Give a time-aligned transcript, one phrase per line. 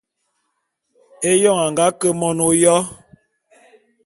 [1.29, 2.75] Éyoň a nga ke mon ôyo.